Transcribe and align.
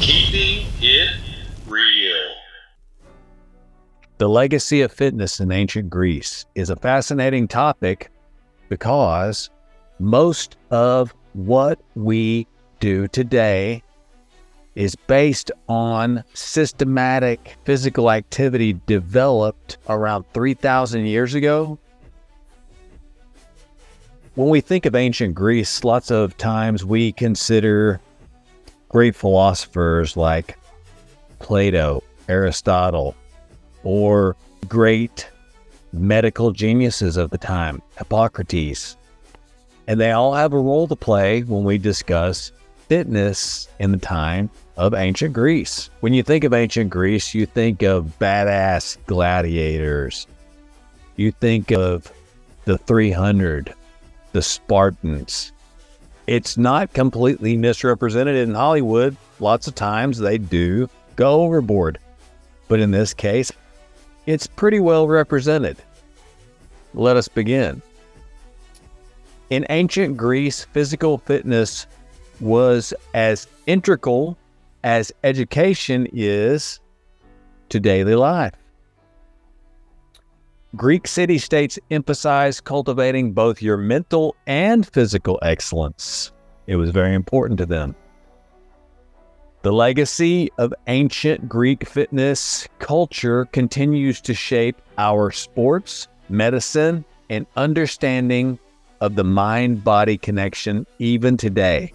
Keeping 0.00 0.66
it 0.80 1.10
real. 1.66 2.34
The 4.18 4.28
legacy 4.28 4.82
of 4.82 4.92
fitness 4.92 5.40
in 5.40 5.50
ancient 5.50 5.90
Greece 5.90 6.46
is 6.54 6.70
a 6.70 6.76
fascinating 6.76 7.48
topic 7.48 8.10
because 8.68 9.50
most 9.98 10.56
of 10.70 11.14
what 11.32 11.80
we 11.94 12.46
do 12.80 13.08
today 13.08 13.82
is 14.74 14.94
based 15.06 15.50
on 15.68 16.22
systematic 16.34 17.56
physical 17.64 18.10
activity 18.10 18.78
developed 18.86 19.78
around 19.88 20.24
3,000 20.34 21.06
years 21.06 21.34
ago. 21.34 21.78
When 24.34 24.50
we 24.50 24.60
think 24.60 24.84
of 24.84 24.94
ancient 24.94 25.34
Greece, 25.34 25.82
lots 25.82 26.10
of 26.10 26.36
times 26.36 26.84
we 26.84 27.12
consider 27.12 28.00
great 28.96 29.14
philosophers 29.14 30.16
like 30.16 30.56
Plato, 31.38 32.02
Aristotle, 32.30 33.14
or 33.84 34.34
great 34.68 35.28
medical 35.92 36.50
geniuses 36.50 37.18
of 37.18 37.28
the 37.28 37.36
time, 37.36 37.82
Hippocrates. 37.98 38.96
And 39.86 40.00
they 40.00 40.12
all 40.12 40.32
have 40.32 40.54
a 40.54 40.58
role 40.58 40.88
to 40.88 40.96
play 40.96 41.42
when 41.42 41.62
we 41.62 41.76
discuss 41.76 42.52
fitness 42.88 43.68
in 43.80 43.92
the 43.92 43.98
time 43.98 44.48
of 44.78 44.94
ancient 44.94 45.34
Greece. 45.34 45.90
When 46.00 46.14
you 46.14 46.22
think 46.22 46.44
of 46.44 46.54
ancient 46.54 46.88
Greece, 46.88 47.34
you 47.34 47.44
think 47.44 47.82
of 47.82 48.18
badass 48.18 48.96
gladiators. 49.04 50.26
You 51.16 51.32
think 51.32 51.70
of 51.70 52.10
the 52.64 52.78
300, 52.78 53.74
the 54.32 54.40
Spartans. 54.40 55.52
It's 56.26 56.58
not 56.58 56.92
completely 56.92 57.56
misrepresented 57.56 58.36
in 58.36 58.54
Hollywood. 58.54 59.16
Lots 59.38 59.68
of 59.68 59.74
times 59.74 60.18
they 60.18 60.38
do 60.38 60.88
go 61.14 61.42
overboard. 61.42 61.98
But 62.68 62.80
in 62.80 62.90
this 62.90 63.14
case, 63.14 63.52
it's 64.26 64.46
pretty 64.46 64.80
well 64.80 65.06
represented. 65.06 65.76
Let 66.94 67.16
us 67.16 67.28
begin. 67.28 67.80
In 69.50 69.64
ancient 69.70 70.16
Greece, 70.16 70.64
physical 70.72 71.18
fitness 71.18 71.86
was 72.40 72.92
as 73.14 73.46
integral 73.66 74.36
as 74.82 75.12
education 75.22 76.08
is 76.12 76.80
to 77.68 77.78
daily 77.78 78.16
life. 78.16 78.54
Greek 80.76 81.06
city 81.06 81.38
states 81.38 81.78
emphasized 81.90 82.64
cultivating 82.64 83.32
both 83.32 83.62
your 83.62 83.78
mental 83.78 84.36
and 84.46 84.86
physical 84.86 85.38
excellence. 85.40 86.32
It 86.66 86.76
was 86.76 86.90
very 86.90 87.14
important 87.14 87.58
to 87.58 87.66
them. 87.66 87.94
The 89.62 89.72
legacy 89.72 90.50
of 90.58 90.74
ancient 90.86 91.48
Greek 91.48 91.88
fitness 91.88 92.68
culture 92.78 93.46
continues 93.46 94.20
to 94.20 94.34
shape 94.34 94.76
our 94.98 95.30
sports, 95.30 96.08
medicine, 96.28 97.06
and 97.30 97.46
understanding 97.56 98.58
of 99.00 99.14
the 99.14 99.24
mind 99.24 99.82
body 99.82 100.18
connection 100.18 100.86
even 100.98 101.38
today. 101.38 101.92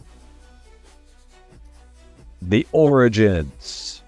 The 2.42 2.66
origins. 2.72 4.02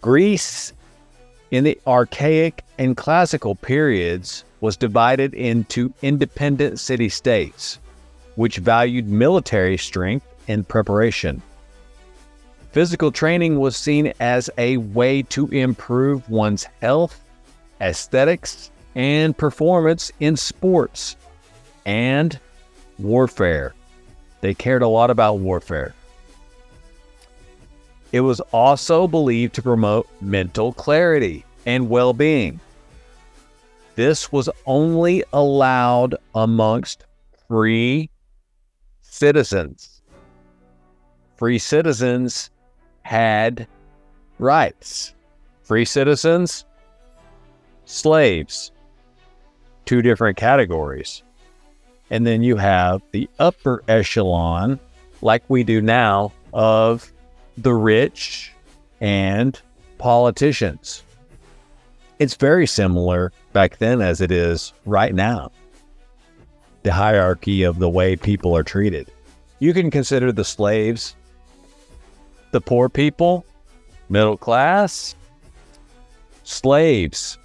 Greece 0.00 0.72
in 1.56 1.64
the 1.64 1.80
archaic 1.86 2.62
and 2.76 2.98
classical 2.98 3.54
periods 3.54 4.44
was 4.60 4.76
divided 4.76 5.32
into 5.32 5.90
independent 6.02 6.78
city 6.78 7.08
states, 7.08 7.78
which 8.34 8.58
valued 8.58 9.08
military 9.08 9.78
strength 9.78 10.26
and 10.48 10.68
preparation. 10.68 11.40
Physical 12.72 13.10
training 13.10 13.58
was 13.58 13.74
seen 13.74 14.12
as 14.20 14.50
a 14.58 14.76
way 14.76 15.22
to 15.22 15.48
improve 15.48 16.28
one's 16.28 16.64
health, 16.82 17.18
aesthetics, 17.80 18.70
and 18.94 19.34
performance 19.34 20.12
in 20.20 20.36
sports 20.36 21.16
and 21.86 22.38
warfare. 22.98 23.74
They 24.42 24.52
cared 24.52 24.82
a 24.82 24.88
lot 24.88 25.08
about 25.10 25.38
warfare. 25.38 25.94
It 28.12 28.20
was 28.20 28.40
also 28.52 29.08
believed 29.08 29.54
to 29.54 29.62
promote 29.62 30.06
mental 30.20 30.74
clarity 30.74 31.45
and 31.66 31.90
well 31.90 32.12
being. 32.12 32.60
This 33.96 34.30
was 34.30 34.48
only 34.64 35.24
allowed 35.32 36.14
amongst 36.34 37.04
free 37.48 38.10
citizens. 39.02 40.02
Free 41.36 41.58
citizens 41.58 42.50
had 43.02 43.66
rights. 44.38 45.14
Free 45.62 45.84
citizens, 45.84 46.64
slaves, 47.86 48.70
two 49.84 50.02
different 50.02 50.36
categories. 50.36 51.22
And 52.10 52.26
then 52.26 52.42
you 52.42 52.56
have 52.56 53.02
the 53.10 53.28
upper 53.38 53.82
echelon, 53.88 54.78
like 55.22 55.42
we 55.48 55.64
do 55.64 55.80
now, 55.80 56.32
of 56.52 57.12
the 57.58 57.74
rich 57.74 58.52
and 59.00 59.60
politicians. 59.98 61.02
It's 62.18 62.34
very 62.34 62.66
similar 62.66 63.32
back 63.52 63.76
then 63.76 64.00
as 64.00 64.20
it 64.20 64.30
is 64.30 64.72
right 64.86 65.14
now. 65.14 65.50
The 66.82 66.92
hierarchy 66.92 67.62
of 67.62 67.78
the 67.78 67.90
way 67.90 68.16
people 68.16 68.56
are 68.56 68.62
treated. 68.62 69.10
You 69.58 69.74
can 69.74 69.90
consider 69.90 70.32
the 70.32 70.44
slaves, 70.44 71.14
the 72.52 72.60
poor 72.60 72.88
people, 72.88 73.44
middle 74.08 74.36
class, 74.36 75.14
slaves, 76.42 77.38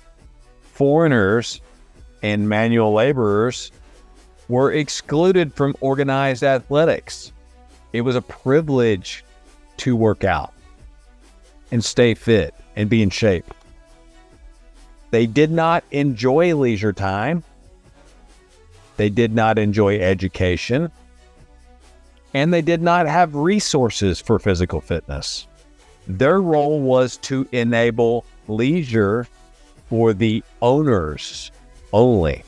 foreigners, 0.61 1.59
and 2.23 2.47
manual 2.47 2.93
laborers 2.93 3.71
were 4.47 4.71
excluded 4.71 5.53
from 5.53 5.75
organized 5.81 6.43
athletics. 6.43 7.33
It 7.93 8.01
was 8.01 8.15
a 8.15 8.21
privilege 8.21 9.25
to 9.77 9.95
work 9.95 10.23
out 10.23 10.53
and 11.71 11.83
stay 11.83 12.13
fit 12.13 12.53
and 12.75 12.89
be 12.89 13.01
in 13.01 13.09
shape. 13.09 13.53
They 15.11 15.25
did 15.27 15.51
not 15.51 15.83
enjoy 15.91 16.55
leisure 16.55 16.93
time. 16.93 17.43
They 18.97 19.09
did 19.09 19.33
not 19.33 19.59
enjoy 19.59 19.99
education. 19.99 20.91
And 22.33 22.53
they 22.53 22.61
did 22.61 22.81
not 22.81 23.07
have 23.07 23.35
resources 23.35 24.21
for 24.21 24.39
physical 24.39 24.79
fitness. 24.79 25.47
Their 26.07 26.41
role 26.41 26.79
was 26.79 27.17
to 27.17 27.47
enable 27.51 28.25
leisure 28.47 29.27
for 29.89 30.13
the 30.13 30.43
owners 30.61 31.51
only. 31.91 32.43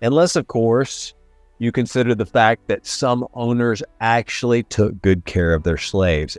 Unless, 0.00 0.36
of 0.36 0.46
course, 0.46 1.14
you 1.58 1.70
consider 1.70 2.14
the 2.14 2.26
fact 2.26 2.66
that 2.68 2.86
some 2.86 3.26
owners 3.34 3.82
actually 4.00 4.62
took 4.64 5.00
good 5.02 5.24
care 5.24 5.54
of 5.54 5.62
their 5.62 5.78
slaves. 5.78 6.36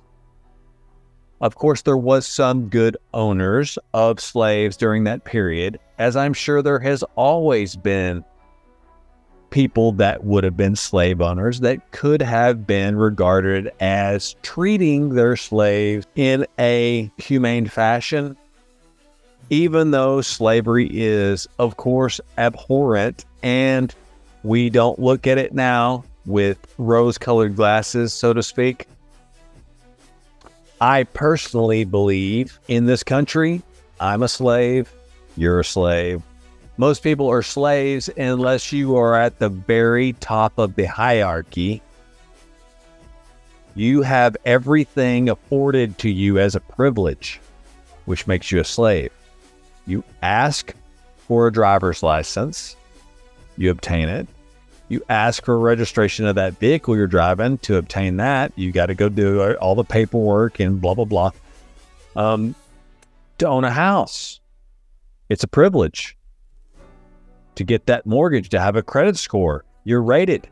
Of 1.41 1.55
course, 1.55 1.81
there 1.81 1.97
was 1.97 2.25
some 2.25 2.69
good 2.69 2.97
owners 3.13 3.77
of 3.93 4.19
slaves 4.19 4.77
during 4.77 5.03
that 5.03 5.25
period, 5.25 5.79
as 5.97 6.15
I'm 6.15 6.33
sure 6.33 6.61
there 6.61 6.79
has 6.79 7.03
always 7.15 7.75
been 7.75 8.23
people 9.49 9.91
that 9.93 10.23
would 10.23 10.43
have 10.43 10.57
been 10.57 10.75
slave 10.75 11.21
owners 11.21 11.59
that 11.61 11.91
could 11.91 12.21
have 12.21 12.65
been 12.65 12.95
regarded 12.95 13.71
as 13.79 14.35
treating 14.41 15.09
their 15.09 15.35
slaves 15.35 16.05
in 16.15 16.45
a 16.59 17.09
humane 17.17 17.67
fashion 17.67 18.35
even 19.49 19.91
though 19.91 20.21
slavery 20.21 20.89
is, 20.91 21.47
of 21.59 21.77
course, 21.77 22.19
abhorrent 22.37 23.25
and 23.43 23.93
we 24.43 24.69
don't 24.69 24.99
look 24.99 25.27
at 25.27 25.37
it 25.37 25.53
now 25.53 26.03
with 26.25 26.57
rose 26.77 27.17
colored 27.17 27.55
glasses, 27.55 28.13
so 28.13 28.33
to 28.33 28.41
speak. 28.41 28.87
I 30.85 31.05
personally 31.05 31.83
believe 31.83 32.59
in 32.67 32.85
this 32.85 33.01
country, 33.01 33.63
I'm 33.99 34.21
a 34.21 34.27
slave, 34.27 34.93
you're 35.35 35.61
a 35.61 35.65
slave. 35.65 36.21
Most 36.77 37.01
people 37.01 37.27
are 37.27 37.41
slaves 37.41 38.07
unless 38.15 38.71
you 38.71 38.95
are 38.95 39.19
at 39.19 39.39
the 39.39 39.49
very 39.49 40.13
top 40.13 40.59
of 40.59 40.75
the 40.75 40.85
hierarchy. 40.85 41.81
You 43.73 44.03
have 44.03 44.37
everything 44.45 45.27
afforded 45.27 45.97
to 45.97 46.09
you 46.11 46.37
as 46.37 46.53
a 46.53 46.59
privilege, 46.59 47.41
which 48.05 48.27
makes 48.27 48.51
you 48.51 48.59
a 48.59 48.63
slave. 48.63 49.11
You 49.87 50.03
ask 50.21 50.71
for 51.17 51.47
a 51.47 51.51
driver's 51.51 52.03
license, 52.03 52.75
you 53.57 53.71
obtain 53.71 54.07
it. 54.07 54.27
You 54.87 55.01
ask 55.09 55.43
for 55.43 55.57
registration 55.57 56.25
of 56.25 56.35
that 56.35 56.59
vehicle 56.59 56.95
you're 56.95 57.07
driving. 57.07 57.57
To 57.59 57.77
obtain 57.77 58.17
that, 58.17 58.51
you 58.55 58.71
got 58.71 58.87
to 58.87 58.95
go 58.95 59.09
do 59.09 59.55
all 59.55 59.75
the 59.75 59.83
paperwork 59.83 60.59
and 60.59 60.79
blah, 60.79 60.93
blah, 60.93 61.05
blah. 61.05 61.31
Um, 62.15 62.55
to 63.39 63.47
own 63.47 63.63
a 63.63 63.71
house, 63.71 64.39
it's 65.27 65.43
a 65.43 65.47
privilege. 65.47 66.17
To 67.55 67.63
get 67.63 67.87
that 67.87 68.05
mortgage, 68.05 68.49
to 68.49 68.59
have 68.59 68.75
a 68.75 68.83
credit 68.83 69.17
score, 69.17 69.65
you're 69.85 70.03
rated. 70.03 70.47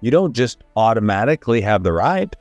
You 0.00 0.10
don't 0.10 0.34
just 0.34 0.62
automatically 0.76 1.60
have 1.62 1.82
the 1.82 1.92
right. 1.92 2.34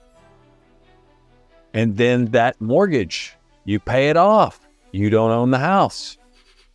And 1.73 1.97
then 1.97 2.25
that 2.27 2.59
mortgage, 2.61 3.35
you 3.65 3.79
pay 3.79 4.09
it 4.09 4.17
off. 4.17 4.59
You 4.91 5.09
don't 5.09 5.31
own 5.31 5.51
the 5.51 5.59
house. 5.59 6.17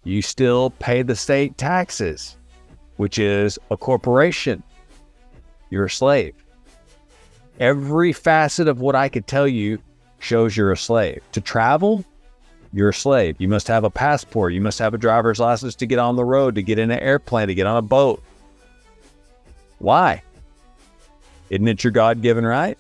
You 0.05 0.21
still 0.21 0.71
pay 0.71 1.03
the 1.03 1.15
state 1.15 1.56
taxes, 1.56 2.37
which 3.03 3.19
is 3.19 3.59
a 3.73 3.77
corporation. 3.77 4.63
You're 5.71 5.87
a 5.87 5.91
slave. 5.91 6.37
Every 7.59 8.13
facet 8.13 8.69
of 8.69 8.81
what 8.81 8.95
I 8.95 9.09
could 9.09 9.27
tell 9.27 9.49
you 9.49 9.81
shows 10.21 10.57
you're 10.57 10.71
a 10.71 10.77
slave. 10.77 11.21
To 11.33 11.41
travel, 11.41 12.05
you're 12.73 12.91
a 12.91 12.95
slave. 12.95 13.35
You 13.41 13.49
must 13.49 13.67
have 13.67 13.83
a 13.83 13.91
passport. 13.91 14.53
You 14.53 14.61
must 14.61 14.79
have 14.79 14.95
a 14.95 14.99
driver's 14.99 15.41
license 15.41 15.75
to 15.75 15.87
get 15.87 15.99
on 15.99 16.15
the 16.15 16.25
road, 16.25 16.55
to 16.55 16.63
get 16.63 16.79
in 16.79 16.93
an 16.93 17.01
airplane, 17.01 17.49
to 17.49 17.57
get 17.57 17.67
on 17.67 17.77
a 17.77 17.83
boat. 17.83 18.23
Why? 19.81 20.23
Isn't 21.51 21.67
it 21.67 21.83
your 21.83 21.91
God 21.91 22.23
given 22.23 22.47
right? 22.47 22.79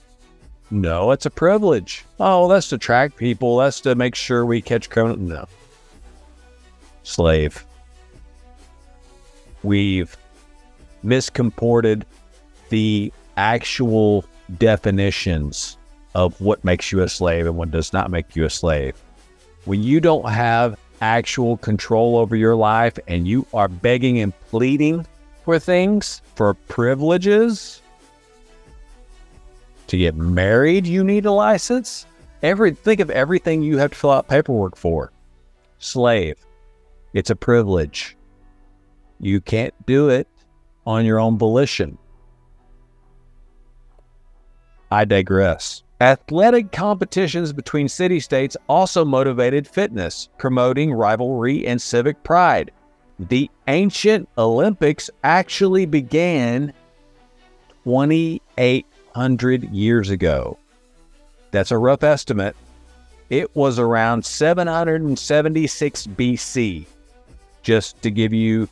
No, 0.70 1.10
it's 1.10 1.26
a 1.26 1.30
privilege. 1.30 2.04
Oh, 2.20 2.46
that's 2.46 2.68
to 2.68 2.78
track 2.78 3.16
people. 3.16 3.56
That's 3.56 3.80
to 3.80 3.96
make 3.96 4.14
sure 4.14 4.46
we 4.46 4.62
catch 4.62 4.88
criminals. 4.88 5.18
No. 5.18 5.46
Slave. 7.02 7.66
We've 9.62 10.16
miscomported 11.04 12.04
the 12.68 13.12
actual 13.36 14.24
definitions 14.58 15.76
of 16.14 16.40
what 16.40 16.64
makes 16.64 16.92
you 16.92 17.00
a 17.02 17.08
slave 17.08 17.46
and 17.46 17.56
what 17.56 17.70
does 17.70 17.92
not 17.92 18.10
make 18.10 18.36
you 18.36 18.44
a 18.44 18.50
slave. 18.50 18.94
When 19.64 19.82
you 19.82 20.00
don't 20.00 20.28
have 20.28 20.78
actual 21.00 21.56
control 21.56 22.16
over 22.16 22.36
your 22.36 22.54
life 22.54 22.98
and 23.08 23.26
you 23.26 23.46
are 23.54 23.68
begging 23.68 24.20
and 24.20 24.38
pleading 24.48 25.06
for 25.44 25.58
things, 25.58 26.22
for 26.34 26.54
privileges, 26.54 27.80
to 29.88 29.96
get 29.96 30.14
married, 30.14 30.86
you 30.86 31.04
need 31.04 31.26
a 31.26 31.32
license. 31.32 32.06
Every 32.42 32.72
think 32.72 33.00
of 33.00 33.10
everything 33.10 33.62
you 33.62 33.78
have 33.78 33.90
to 33.90 33.96
fill 33.96 34.10
out 34.10 34.28
paperwork 34.28 34.76
for. 34.76 35.12
Slave. 35.78 36.36
It's 37.12 37.30
a 37.30 37.36
privilege. 37.36 38.16
You 39.22 39.40
can't 39.40 39.72
do 39.86 40.08
it 40.08 40.26
on 40.84 41.04
your 41.06 41.20
own 41.20 41.38
volition. 41.38 41.96
I 44.90 45.04
digress. 45.04 45.84
Athletic 46.00 46.72
competitions 46.72 47.52
between 47.52 47.88
city 47.88 48.18
states 48.18 48.56
also 48.68 49.04
motivated 49.04 49.68
fitness, 49.68 50.28
promoting 50.38 50.92
rivalry 50.92 51.64
and 51.68 51.80
civic 51.80 52.20
pride. 52.24 52.72
The 53.20 53.48
ancient 53.68 54.28
Olympics 54.36 55.08
actually 55.22 55.86
began 55.86 56.72
2,800 57.84 59.70
years 59.70 60.10
ago. 60.10 60.58
That's 61.52 61.70
a 61.70 61.78
rough 61.78 62.02
estimate. 62.02 62.56
It 63.30 63.54
was 63.54 63.78
around 63.78 64.24
776 64.24 66.06
BC, 66.08 66.86
just 67.62 68.02
to 68.02 68.10
give 68.10 68.32
you 68.32 68.68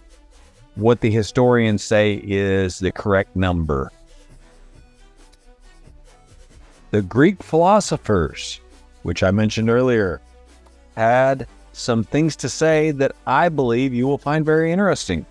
what 0.76 1.00
the 1.00 1.10
historians 1.10 1.82
say 1.82 2.20
is 2.24 2.78
the 2.78 2.92
correct 2.92 3.36
number 3.36 3.90
the 6.90 7.02
Greek 7.02 7.42
philosophers, 7.42 8.60
which 9.02 9.22
I 9.22 9.30
mentioned 9.30 9.70
earlier, 9.70 10.20
had 10.96 11.46
some 11.72 12.02
things 12.02 12.36
to 12.36 12.48
say 12.48 12.90
that 12.92 13.12
I 13.26 13.48
believe 13.48 13.94
you 13.94 14.06
will 14.06 14.18
find 14.18 14.44
very 14.44 14.72
interesting. 14.72 15.24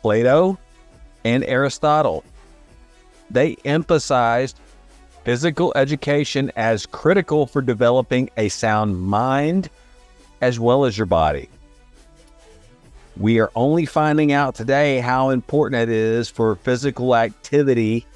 Plato 0.00 0.58
and 1.24 1.44
Aristotle, 1.44 2.24
they 3.30 3.56
emphasized 3.64 4.58
physical 5.24 5.72
education 5.76 6.50
as 6.56 6.86
critical 6.86 7.46
for 7.46 7.62
developing 7.62 8.30
a 8.36 8.48
sound 8.48 8.98
mind 9.00 9.68
as 10.40 10.58
well 10.58 10.84
as 10.84 10.96
your 10.98 11.06
body. 11.06 11.48
We 13.16 13.40
are 13.40 13.50
only 13.54 13.84
finding 13.84 14.32
out 14.32 14.54
today 14.54 15.00
how 15.00 15.30
important 15.30 15.82
it 15.82 15.88
is 15.90 16.30
for 16.30 16.56
physical 16.56 17.14
activity 17.14 18.06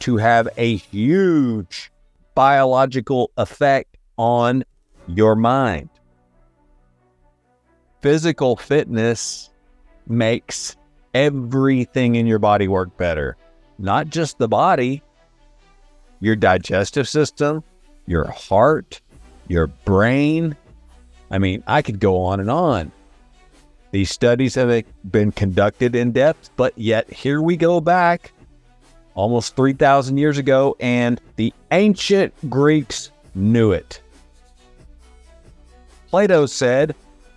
to 0.00 0.16
have 0.16 0.48
a 0.56 0.76
huge 0.76 1.90
biological 2.34 3.30
effect 3.36 3.96
on 4.16 4.64
your 5.08 5.36
mind. 5.36 5.90
Physical 8.00 8.56
fitness 8.56 9.50
makes 10.06 10.76
everything 11.14 12.14
in 12.14 12.26
your 12.26 12.38
body 12.38 12.68
work 12.68 12.96
better, 12.96 13.36
not 13.78 14.08
just 14.08 14.38
the 14.38 14.48
body, 14.48 15.02
your 16.20 16.36
digestive 16.36 17.08
system, 17.08 17.62
your 18.06 18.24
heart, 18.24 19.00
your 19.48 19.66
brain. 19.66 20.56
I 21.30 21.38
mean, 21.38 21.62
I 21.66 21.82
could 21.82 22.00
go 22.00 22.22
on 22.22 22.40
and 22.40 22.50
on. 22.50 22.92
These 23.90 24.10
studies 24.10 24.54
have 24.56 24.84
been 25.10 25.32
conducted 25.32 25.94
in 25.96 26.12
depth, 26.12 26.50
but 26.56 26.76
yet 26.76 27.10
here 27.10 27.40
we 27.40 27.56
go 27.56 27.80
back 27.80 28.32
almost 29.14 29.56
3,000 29.56 30.16
years 30.16 30.38
ago, 30.38 30.76
and 30.78 31.20
the 31.36 31.52
ancient 31.72 32.32
Greeks 32.48 33.10
knew 33.34 33.72
it. 33.72 34.00
Plato 36.08 36.46
said, 36.46 36.94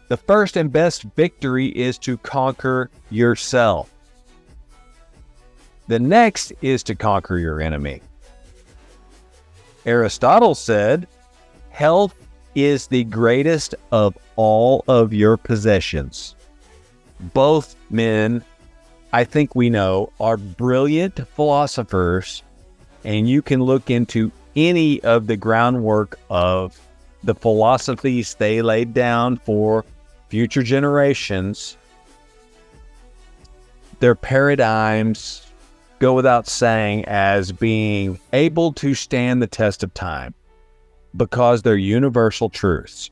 The 0.07 0.17
first 0.17 0.57
and 0.57 0.71
best 0.71 1.03
victory 1.15 1.67
is 1.67 1.97
to 1.99 2.17
conquer 2.17 2.91
yourself. 3.09 3.91
The 5.87 5.99
next 5.99 6.53
is 6.61 6.83
to 6.83 6.95
conquer 6.95 7.37
your 7.37 7.61
enemy. 7.61 8.01
Aristotle 9.85 10.53
said, 10.53 11.07
Health 11.69 12.13
is 12.53 12.87
the 12.87 13.05
greatest 13.05 13.73
of 13.91 14.17
all 14.35 14.83
of 14.87 15.13
your 15.13 15.35
possessions. 15.37 16.35
Both 17.21 17.75
men 17.89 18.43
I 19.13 19.25
think 19.25 19.55
we 19.55 19.69
know 19.69 20.13
are 20.19 20.37
brilliant 20.37 21.27
philosophers, 21.35 22.43
and 23.03 23.29
you 23.29 23.41
can 23.41 23.61
look 23.61 23.89
into 23.89 24.31
any 24.55 25.01
of 25.01 25.27
the 25.27 25.35
groundwork 25.35 26.17
of 26.29 26.79
the 27.23 27.35
philosophies 27.35 28.35
they 28.35 28.61
laid 28.61 28.93
down 28.93 29.37
for 29.37 29.83
future 30.29 30.63
generations. 30.63 31.77
Their 33.99 34.15
paradigms 34.15 35.45
go 35.99 36.13
without 36.13 36.47
saying 36.47 37.05
as 37.05 37.51
being 37.51 38.17
able 38.31 38.71
to 38.73 38.93
stand 38.95 39.41
the 39.41 39.47
test 39.47 39.83
of 39.83 39.93
time 39.93 40.33
because 41.15 41.61
they're 41.61 41.75
universal 41.75 42.49
truths. 42.49 43.11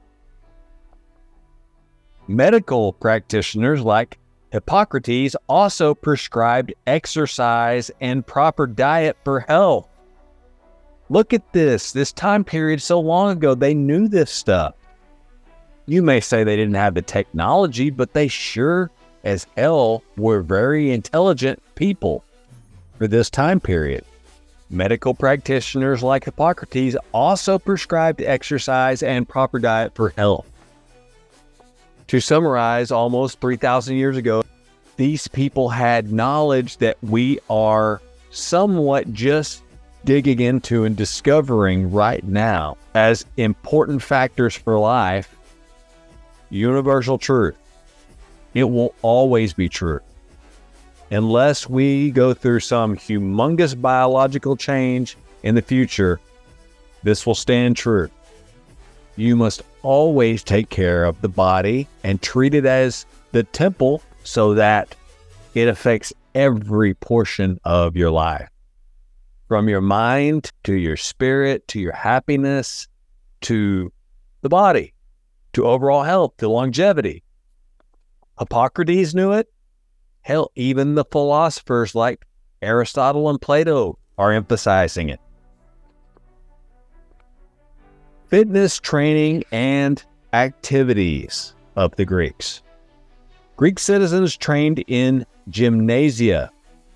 Medical 2.30 2.94
practitioners 2.94 3.82
like 3.82 4.20
Hippocrates 4.52 5.36
also 5.48 5.96
prescribed 5.96 6.72
exercise 6.86 7.90
and 8.02 8.24
proper 8.26 8.68
diet 8.68 9.18
for 9.24 9.40
health. 9.40 9.88
Look 11.10 11.34
at 11.34 11.54
this. 11.54 11.92
This 11.92 12.12
time 12.12 12.44
period 12.44 12.84
so 12.84 13.00
long 13.00 13.32
ago, 13.32 13.56
they 13.56 13.74
knew 13.74 14.08
this 14.08 14.30
stuff. 14.30 14.76
You 15.88 16.04
may 16.04 16.20
say 16.20 16.44
they 16.44 16.56
didn't 16.56 16.76
have 16.76 16.94
the 16.94 17.02
technology, 17.02 17.90
but 17.90 18.14
they 18.14 18.28
sure 18.28 18.92
as 19.24 19.48
hell 19.58 20.04
were 20.16 20.42
very 20.42 20.92
intelligent 20.92 21.60
people 21.74 22.24
for 23.00 23.08
this 23.08 23.32
time 23.32 23.60
period. 23.60 24.06
Medical 24.70 25.16
practitioners 25.16 26.04
like 26.04 26.26
Hippocrates 26.26 26.96
also 27.12 27.58
prescribed 27.58 28.22
exercise 28.22 29.02
and 29.02 29.28
proper 29.28 29.58
diet 29.58 29.96
for 29.96 30.10
health. 30.10 30.46
To 32.10 32.20
summarize, 32.20 32.90
almost 32.90 33.40
3,000 33.40 33.96
years 33.96 34.18
ago, 34.18 34.44
these 34.98 35.28
people 35.28 35.70
had 35.70 36.12
knowledge 36.12 36.78
that 36.78 36.98
we 37.04 37.40
are 37.52 38.02
somewhat 38.32 39.14
just 39.14 39.62
digging 40.06 40.40
into 40.40 40.86
and 40.86 40.98
discovering 40.98 41.92
right 41.92 42.24
now 42.24 42.78
as 42.96 43.28
important 43.38 44.02
factors 44.02 44.56
for 44.56 44.80
life. 44.80 45.36
Universal 46.50 47.20
truth. 47.20 47.56
It 48.56 48.64
will 48.64 48.96
always 49.04 49.54
be 49.54 49.70
true. 49.70 50.00
Unless 51.12 51.70
we 51.70 52.10
go 52.10 52.34
through 52.34 52.62
some 52.62 52.96
humongous 52.96 53.80
biological 53.80 54.58
change 54.58 55.16
in 55.44 55.54
the 55.54 55.62
future, 55.62 56.20
this 57.04 57.28
will 57.28 57.36
stand 57.36 57.78
true 57.78 58.10
you 59.20 59.36
must 59.36 59.64
always 59.84 60.44
take 60.44 60.70
care 60.70 61.04
of 61.04 61.20
the 61.22 61.30
body 61.30 61.88
and 62.04 62.22
treat 62.22 62.54
it 62.54 62.66
as 62.66 63.06
the 63.32 63.44
temple 63.44 64.02
so 64.24 64.54
that 64.54 64.96
it 65.54 65.68
affects 65.68 66.14
every 66.36 66.94
portion 66.94 67.60
of 67.64 67.96
your 67.96 68.12
life 68.12 68.50
from 69.48 69.68
your 69.68 69.82
mind 69.82 70.52
to 70.64 70.74
your 70.74 70.96
spirit 70.96 71.68
to 71.68 71.80
your 71.80 71.92
happiness 71.92 72.88
to 73.42 73.92
the 74.42 74.50
body 74.50 74.94
to 75.54 75.66
overall 75.66 76.04
health 76.04 76.38
to 76.38 76.48
longevity. 76.48 77.24
Hippocrates 78.38 79.14
knew 79.14 79.34
it. 79.34 79.52
Hell, 80.22 80.52
even 80.56 80.96
the 80.96 81.06
philosophers 81.06 81.96
like 81.96 82.26
Aristotle 82.62 83.30
and 83.30 83.42
Plato 83.42 83.98
are 84.18 84.32
emphasizing 84.32 85.10
it. 85.10 85.20
Fitness 88.30 88.80
training 88.80 89.44
and 89.52 90.04
activities 90.34 91.56
of 91.76 91.96
the 91.96 92.06
Greeks. 92.06 92.62
Greek 93.58 93.80
citizens 93.80 94.38
trained 94.38 94.84
in 94.86 95.26
gymnasia. 95.50 96.52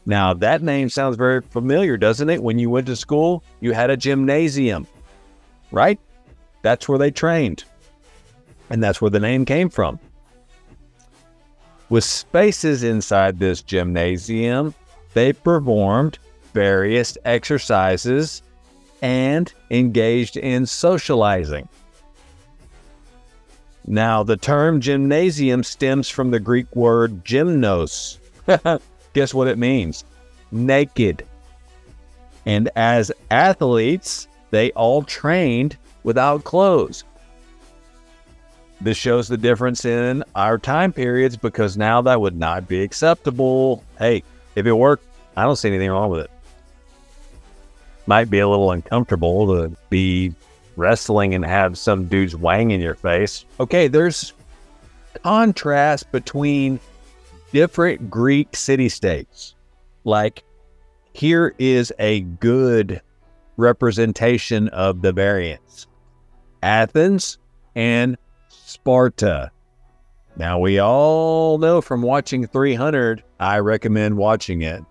Now, 0.06 0.36
that 0.36 0.62
name 0.62 0.90
sounds 0.90 1.18
very 1.18 1.42
familiar, 1.42 1.98
doesn't 1.98 2.30
it? 2.30 2.44
When 2.44 2.60
you 2.60 2.70
went 2.70 2.86
to 2.86 2.96
school, 2.96 3.44
you 3.62 3.72
had 3.72 3.90
a 3.90 3.98
gymnasium, 3.98 4.86
right? 5.72 6.00
That's 6.62 6.88
where 6.88 7.00
they 7.00 7.10
trained. 7.10 7.64
And 8.70 8.84
that's 8.84 9.02
where 9.02 9.10
the 9.10 9.20
name 9.20 9.44
came 9.44 9.70
from. 9.70 10.00
With 11.90 12.04
spaces 12.04 12.84
inside 12.84 13.40
this 13.40 13.64
gymnasium, 13.64 14.76
they 15.16 15.34
performed 15.34 16.20
various 16.54 17.18
exercises 17.26 18.44
and 19.04 19.54
engaged 19.70 20.38
in 20.38 20.66
socializing. 20.66 21.68
Now, 23.86 24.24
the 24.24 24.38
term 24.38 24.80
gymnasium 24.80 25.64
stems 25.64 26.08
from 26.08 26.32
the 26.32 26.40
Greek 26.40 26.74
word 26.74 27.26
gymnos. 27.26 28.18
Guess 29.14 29.34
what 29.34 29.50
it 29.50 29.58
means? 29.58 30.06
Naked. 30.52 31.26
And 32.46 32.70
as 32.78 33.12
athletes, 33.30 34.30
they 34.52 34.72
all 34.72 35.04
trained 35.04 35.76
without 36.04 36.46
clothes. 36.46 37.04
This 38.80 38.98
shows 38.98 39.28
the 39.28 39.38
difference 39.38 39.84
in 39.84 40.24
our 40.36 40.58
time 40.58 40.94
periods 40.94 41.36
because 41.36 41.76
now 41.76 42.02
that 42.02 42.20
would 42.20 42.38
not 42.38 42.70
be 42.70 42.82
acceptable. 42.82 43.84
Hey, 43.98 44.24
if 44.56 44.66
it 44.66 44.74
worked, 44.74 45.06
I 45.36 45.44
don't 45.44 45.56
see 45.58 45.70
anything 45.70 45.90
wrong 45.90 46.10
with 46.10 46.22
it. 46.22 46.32
Might 48.06 48.30
be 48.30 48.40
a 48.40 48.48
little 48.48 48.72
uncomfortable 48.72 49.48
to 49.48 49.76
be 49.90 50.34
wrestling 50.76 51.34
and 51.34 51.46
have 51.46 51.78
some 51.78 52.06
dude's 52.06 52.36
wang 52.36 52.72
in 52.72 52.82
your 52.82 52.96
face. 52.96 53.46
Okay, 53.60 53.88
there's 53.88 54.34
contrast 55.24 56.12
between 56.12 56.80
different 57.52 58.10
Greek 58.10 58.56
city 58.56 58.90
states. 58.90 59.56
Like, 60.04 60.44
here 61.14 61.54
is 61.60 61.94
a 62.00 62.22
good 62.22 63.02
representation 63.56 64.68
of 64.70 65.02
the 65.02 65.14
variants 65.14 65.88
Athens 66.64 67.38
and 67.76 68.18
Sparta. 68.48 69.52
Now, 70.36 70.58
we 70.58 70.80
all 70.80 71.60
know 71.60 71.80
from 71.82 72.02
watching 72.02 72.48
300, 72.48 73.24
I 73.40 73.60
recommend 73.60 74.18
watching 74.18 74.64
it. 74.64 74.84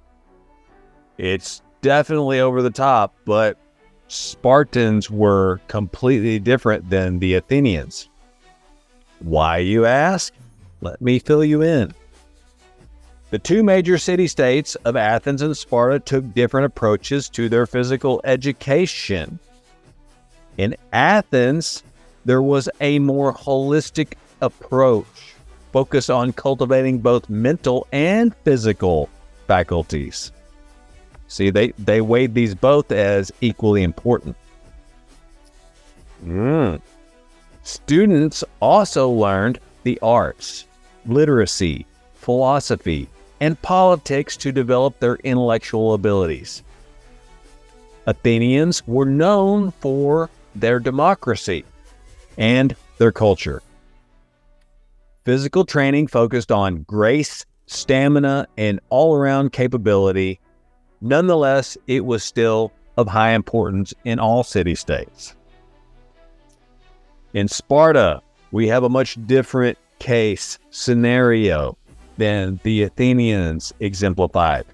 It's 1.18 1.62
definitely 1.82 2.40
over 2.40 2.62
the 2.62 2.70
top, 2.70 3.14
but 3.26 3.58
Spartans 4.08 5.10
were 5.10 5.60
completely 5.68 6.38
different 6.38 6.88
than 6.88 7.18
the 7.18 7.34
Athenians. 7.34 8.08
Why, 9.20 9.58
you 9.58 9.84
ask? 9.84 10.32
Let 10.80 11.00
me 11.00 11.18
fill 11.18 11.44
you 11.44 11.62
in. 11.62 11.94
The 13.30 13.38
two 13.38 13.62
major 13.62 13.96
city 13.96 14.26
states 14.26 14.74
of 14.84 14.96
Athens 14.96 15.42
and 15.42 15.56
Sparta 15.56 15.98
took 15.98 16.34
different 16.34 16.66
approaches 16.66 17.28
to 17.30 17.48
their 17.48 17.66
physical 17.66 18.20
education. 18.24 19.38
In 20.58 20.76
Athens, 20.92 21.82
there 22.24 22.42
was 22.42 22.68
a 22.80 22.98
more 22.98 23.32
holistic 23.32 24.14
approach, 24.42 25.34
focused 25.72 26.10
on 26.10 26.34
cultivating 26.34 26.98
both 26.98 27.30
mental 27.30 27.86
and 27.92 28.34
physical 28.44 29.08
faculties. 29.46 30.32
See, 31.32 31.48
they, 31.48 31.68
they 31.78 32.02
weighed 32.02 32.34
these 32.34 32.54
both 32.54 32.92
as 32.92 33.32
equally 33.40 33.84
important. 33.84 34.36
Mm. 36.22 36.78
Students 37.62 38.44
also 38.60 39.08
learned 39.08 39.58
the 39.82 39.98
arts, 40.02 40.66
literacy, 41.06 41.86
philosophy, 42.12 43.08
and 43.40 43.60
politics 43.62 44.36
to 44.36 44.52
develop 44.52 45.00
their 45.00 45.14
intellectual 45.24 45.94
abilities. 45.94 46.62
Athenians 48.04 48.86
were 48.86 49.06
known 49.06 49.70
for 49.70 50.28
their 50.54 50.78
democracy 50.78 51.64
and 52.36 52.76
their 52.98 53.10
culture. 53.10 53.62
Physical 55.24 55.64
training 55.64 56.08
focused 56.08 56.52
on 56.52 56.82
grace, 56.82 57.46
stamina, 57.64 58.48
and 58.58 58.80
all 58.90 59.16
around 59.16 59.52
capability. 59.52 60.38
Nonetheless, 61.02 61.76
it 61.88 62.04
was 62.04 62.22
still 62.22 62.72
of 62.96 63.08
high 63.08 63.32
importance 63.32 63.92
in 64.04 64.20
all 64.20 64.44
city 64.44 64.76
states. 64.76 65.34
In 67.34 67.48
Sparta, 67.48 68.22
we 68.52 68.68
have 68.68 68.84
a 68.84 68.88
much 68.88 69.18
different 69.26 69.76
case 69.98 70.60
scenario 70.70 71.76
than 72.18 72.60
the 72.62 72.84
Athenians 72.84 73.72
exemplified. 73.80 74.64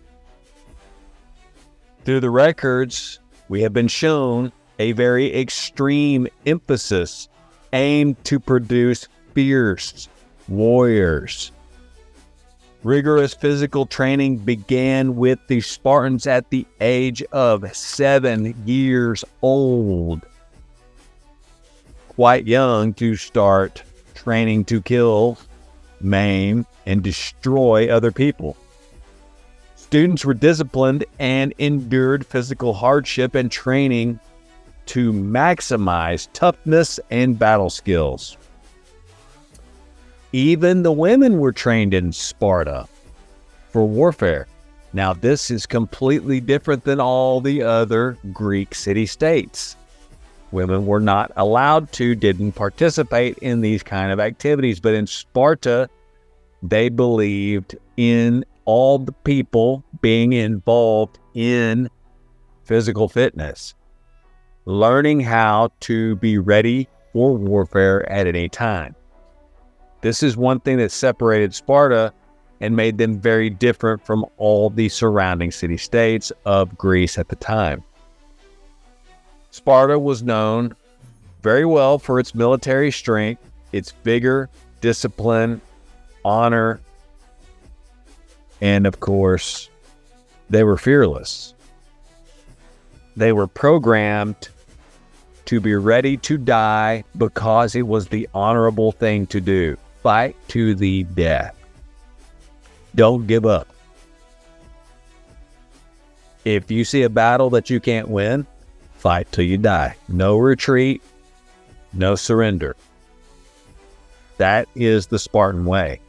Through 2.05 2.21
the 2.21 2.31
records, 2.31 3.21
we 3.49 3.63
have 3.63 3.73
been 3.73 3.89
shown 3.89 4.53
a 4.79 4.93
very 4.93 5.35
extreme 5.35 6.29
emphasis 6.45 7.29
aimed 7.73 8.23
to 8.25 8.39
produce 8.39 9.09
fierce 9.35 10.09
warriors. 10.47 11.53
Rigorous 12.85 13.35
physical 13.35 13.87
training 13.87 14.39
began 14.39 15.17
with 15.17 15.41
the 15.49 15.61
Spartans 15.61 16.29
at 16.29 16.49
the 16.51 16.65
age 16.81 17.25
of 17.33 17.75
seven 17.77 18.55
years 18.65 19.25
old. 19.43 20.25
Quite 22.09 22.47
young 22.47 22.95
to 22.95 23.17
start 23.17 23.83
training 24.15 24.65
to 24.67 24.81
kill, 24.81 25.39
maim, 26.01 26.67
and 26.87 27.03
destroy 27.03 27.89
other 27.89 28.13
people. 28.13 28.57
Students 29.75 30.25
were 30.25 30.35
disciplined 30.35 31.05
and 31.19 31.53
endured 31.59 32.25
physical 32.25 32.75
hardship 32.75 33.35
and 33.35 33.51
training 33.51 34.21
to 34.87 35.13
maximize 35.13 36.29
toughness 36.33 37.01
and 37.11 37.39
battle 37.39 37.71
skills. 37.71 38.37
Even 40.33 40.83
the 40.83 40.93
women 40.93 41.39
were 41.39 41.53
trained 41.53 41.95
in 41.95 42.13
Sparta 42.13 42.87
for 43.71 43.87
warfare. 43.87 44.47
Now, 44.93 45.13
this 45.13 45.51
is 45.51 45.67
completely 45.67 46.41
different 46.41 46.85
than 46.85 47.01
all 47.01 47.41
the 47.41 47.63
other 47.63 48.19
Greek 48.33 48.75
city 48.75 49.07
states. 49.07 49.77
Women 50.51 50.87
were 50.87 51.01
not 51.01 51.31
allowed 51.37 51.93
to, 51.93 52.15
didn't 52.15 52.53
participate 52.53 53.39
in 53.39 53.61
these 53.61 53.83
kind 53.83 54.13
of 54.13 54.21
activities. 54.21 54.81
But 54.81 54.95
in 54.95 55.07
Sparta, 55.07 55.89
they 56.63 56.89
believed 56.89 57.77
in 57.97 58.45
all 58.65 58.99
the 58.99 59.13
people 59.13 59.85
being 60.01 60.33
involved 60.33 61.19
in 61.35 61.89
physical 62.65 63.09
fitness, 63.09 63.75
learning 64.67 65.21
how 65.21 65.71
to 65.81 66.17
be 66.17 66.37
ready 66.39 66.89
for 67.13 67.35
warfare 67.35 68.11
at 68.11 68.27
any 68.27 68.49
time. 68.49 68.95
This 70.00 70.23
is 70.23 70.37
one 70.37 70.61
thing 70.61 70.76
that 70.78 70.93
separated 70.93 71.55
Sparta 71.55 72.12
and 72.61 72.75
made 72.75 72.99
them 72.99 73.19
very 73.19 73.50
different 73.50 74.05
from 74.05 74.25
all 74.37 74.71
the 74.71 74.88
surrounding 74.88 75.50
city 75.50 75.76
states 75.76 76.33
of 76.45 76.76
Greece 76.76 77.19
at 77.19 77.28
the 77.28 77.37
time. 77.37 77.83
Sparta 79.50 79.99
was 79.99 80.23
known 80.23 80.75
very 81.43 81.64
well 81.64 81.99
for 81.99 82.21
its 82.21 82.35
military 82.35 82.90
strength, 82.90 83.43
its 83.73 83.93
vigor, 84.05 84.49
discipline, 84.81 85.61
honor, 86.25 86.81
and 88.61 88.87
of 88.87 89.00
course, 89.00 89.71
they 90.50 90.64
were 90.64 90.76
fearless. 90.76 91.55
They 93.17 93.33
were 93.33 93.47
programmed 93.47 94.49
to 95.47 95.61
be 95.61 95.75
ready 95.75 96.17
to 96.19 96.38
die 96.38 97.05
because 97.17 97.75
it 97.75 97.87
was 97.87 98.09
the 98.09 98.28
honorable 98.35 98.93
thing 98.93 99.26
to 99.26 99.40
do. 99.40 99.76
Fight 100.02 100.37
to 100.49 100.75
the 100.75 101.05
death. 101.05 101.55
Don't 102.95 103.26
give 103.26 103.47
up. 103.47 103.69
If 106.45 106.71
you 106.71 106.85
see 106.85 107.02
a 107.02 107.11
battle 107.11 107.50
that 107.50 107.69
you 107.69 107.81
can't 107.81 108.09
win, 108.09 108.47
fight 108.95 109.31
till 109.33 109.45
you 109.45 109.59
die. 109.59 109.97
No 110.09 110.38
retreat, 110.38 111.02
no 111.93 112.14
surrender. 112.14 112.76
That 114.38 114.69
is 114.75 115.09
the 115.09 115.19
Spartan 115.19 115.64
way 115.64 116.00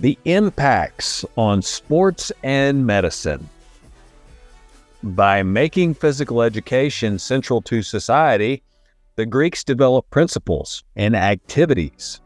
the 0.00 0.18
impacts 0.24 1.24
on 1.36 1.60
sports 1.60 2.30
and 2.42 2.86
medicine. 2.86 3.48
By 5.02 5.42
making 5.42 5.94
physical 5.94 6.42
education 6.42 7.18
central 7.18 7.60
to 7.62 7.82
society, 7.82 8.62
the 9.16 9.26
Greeks 9.26 9.64
developed 9.64 10.10
principles 10.10 10.84
and 10.94 11.16
activities 11.16 12.20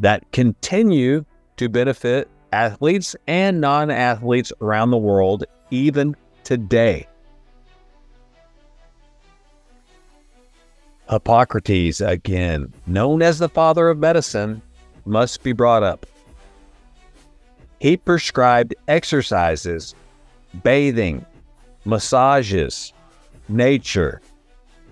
that 0.00 0.30
continue 0.32 1.24
to 1.56 1.68
benefit 1.68 2.28
athletes 2.52 3.14
and 3.26 3.60
non 3.60 3.90
athletes 3.90 4.52
around 4.60 4.90
the 4.90 4.98
world 4.98 5.44
even 5.70 6.16
today. 6.42 7.06
Hippocrates, 11.08 12.00
again, 12.00 12.72
known 12.86 13.20
as 13.20 13.38
the 13.38 13.48
father 13.48 13.88
of 13.88 13.98
medicine, 13.98 14.62
must 15.04 15.42
be 15.42 15.52
brought 15.52 15.82
up. 15.82 16.06
He 17.80 17.96
prescribed 17.96 18.74
exercises, 18.86 19.94
bathing, 20.62 21.24
massages, 21.84 22.92
nature, 23.48 24.20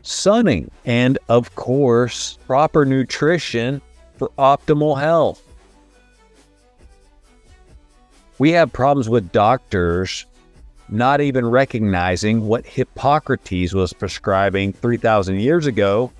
sunning, 0.02 0.70
and 0.84 1.18
of 1.28 1.54
course, 1.54 2.38
proper 2.46 2.84
nutrition 2.84 3.80
for 4.18 4.30
optimal 4.38 4.98
health. 5.00 5.42
We 8.38 8.52
have 8.52 8.72
problems 8.72 9.08
with 9.08 9.32
doctors 9.32 10.26
not 10.88 11.20
even 11.20 11.46
recognizing 11.46 12.46
what 12.46 12.66
Hippocrates 12.66 13.74
was 13.74 13.92
prescribing 13.92 14.72
3,000 14.72 15.40
years 15.40 15.66
ago 15.66 16.10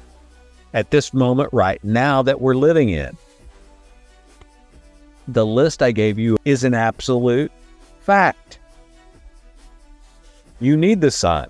at 0.75 0.91
this 0.91 1.15
moment 1.15 1.51
right 1.53 1.83
now 1.83 2.23
that 2.23 2.41
we're 2.41 2.55
living 2.55 2.91
in. 2.91 3.17
The 5.29 5.47
list 5.47 5.83
I 5.83 5.93
gave 5.93 6.19
you 6.19 6.37
is 6.45 6.65
an 6.65 6.75
absolute 6.75 7.53
fact. 8.01 8.59
You 10.61 10.77
need 10.77 11.01
the 11.01 11.11
sun. 11.11 11.49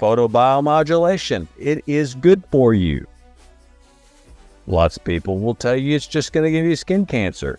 Photobiomodulation, 0.00 1.46
it 1.58 1.82
is 1.86 2.14
good 2.14 2.42
for 2.50 2.74
you. 2.74 3.06
Lots 4.66 4.96
of 4.96 5.04
people 5.04 5.38
will 5.38 5.54
tell 5.54 5.76
you 5.76 5.96
it's 5.96 6.06
just 6.06 6.32
going 6.32 6.44
to 6.44 6.50
give 6.50 6.64
you 6.64 6.76
skin 6.76 7.06
cancer, 7.06 7.58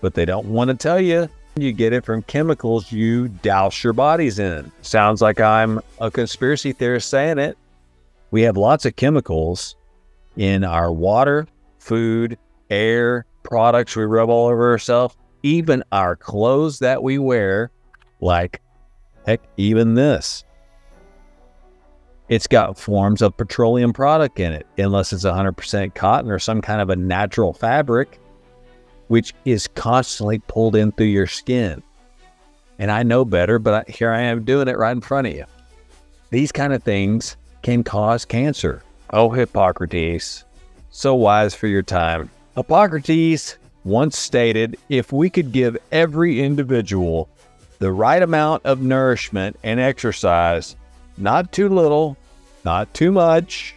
but 0.00 0.14
they 0.14 0.24
don't 0.24 0.46
want 0.46 0.68
to 0.68 0.76
tell 0.76 1.00
you 1.00 1.28
you 1.56 1.72
get 1.72 1.92
it 1.92 2.04
from 2.04 2.22
chemicals 2.22 2.90
you 2.90 3.28
douse 3.28 3.84
your 3.84 3.92
bodies 3.92 4.38
in. 4.38 4.70
Sounds 4.82 5.22
like 5.22 5.40
I'm 5.40 5.80
a 6.00 6.10
conspiracy 6.10 6.72
theorist 6.72 7.08
saying 7.08 7.38
it. 7.38 7.56
We 8.30 8.42
have 8.42 8.56
lots 8.56 8.84
of 8.86 8.96
chemicals 8.96 9.76
in 10.36 10.64
our 10.64 10.90
water, 10.90 11.46
food, 11.78 12.38
air, 12.70 13.24
products 13.44 13.94
we 13.94 14.04
rub 14.04 14.28
all 14.28 14.48
over 14.48 14.70
ourselves, 14.70 15.16
even 15.44 15.84
our 15.92 16.16
clothes 16.16 16.80
that 16.80 17.02
we 17.02 17.18
wear, 17.18 17.70
like 18.20 18.60
heck, 19.26 19.40
even 19.56 19.94
this. 19.94 20.44
It's 22.28 22.46
got 22.46 22.78
forms 22.78 23.20
of 23.20 23.36
petroleum 23.36 23.92
product 23.92 24.40
in 24.40 24.52
it, 24.52 24.66
unless 24.78 25.12
it's 25.12 25.24
100% 25.24 25.94
cotton 25.94 26.30
or 26.30 26.38
some 26.38 26.60
kind 26.60 26.80
of 26.80 26.90
a 26.90 26.96
natural 26.96 27.52
fabric 27.52 28.18
which 29.08 29.34
is 29.44 29.68
constantly 29.68 30.38
pulled 30.38 30.76
in 30.76 30.92
through 30.92 31.06
your 31.06 31.26
skin. 31.26 31.82
And 32.78 32.90
I 32.90 33.02
know 33.02 33.24
better, 33.24 33.58
but 33.58 33.88
here 33.88 34.10
I 34.10 34.22
am 34.22 34.44
doing 34.44 34.68
it 34.68 34.78
right 34.78 34.92
in 34.92 35.00
front 35.00 35.26
of 35.26 35.34
you. 35.34 35.44
These 36.30 36.52
kind 36.52 36.72
of 36.72 36.82
things 36.82 37.36
can 37.62 37.84
cause 37.84 38.24
cancer. 38.24 38.82
Oh, 39.10 39.30
Hippocrates, 39.30 40.44
so 40.90 41.14
wise 41.14 41.54
for 41.54 41.66
your 41.66 41.82
time. 41.82 42.30
Hippocrates 42.56 43.58
once 43.84 44.18
stated 44.18 44.76
if 44.88 45.12
we 45.12 45.28
could 45.28 45.52
give 45.52 45.76
every 45.92 46.40
individual 46.40 47.28
the 47.78 47.92
right 47.92 48.22
amount 48.22 48.64
of 48.64 48.80
nourishment 48.80 49.56
and 49.62 49.78
exercise, 49.78 50.74
not 51.16 51.52
too 51.52 51.68
little, 51.68 52.16
not 52.64 52.92
too 52.94 53.12
much, 53.12 53.74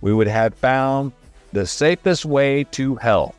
we 0.00 0.12
would 0.12 0.28
have 0.28 0.54
found 0.54 1.12
the 1.52 1.66
safest 1.66 2.24
way 2.24 2.64
to 2.64 2.96
health. 2.96 3.36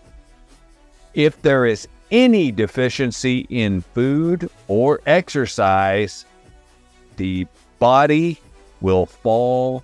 If 1.13 1.41
there 1.41 1.65
is 1.65 1.87
any 2.11 2.51
deficiency 2.51 3.47
in 3.49 3.81
food 3.81 4.49
or 4.67 5.01
exercise, 5.05 6.25
the 7.17 7.47
body 7.79 8.39
will 8.81 9.05
fall 9.05 9.83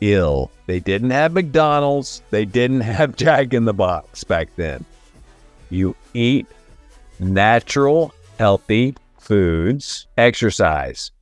ill. 0.00 0.50
They 0.66 0.80
didn't 0.80 1.10
have 1.10 1.32
McDonald's, 1.32 2.22
they 2.30 2.44
didn't 2.44 2.80
have 2.80 3.16
Jack 3.16 3.54
in 3.54 3.64
the 3.64 3.72
Box 3.72 4.24
back 4.24 4.48
then. 4.56 4.84
You 5.70 5.96
eat 6.12 6.46
natural, 7.18 8.12
healthy 8.38 8.94
foods, 9.18 10.06
exercise. 10.18 11.12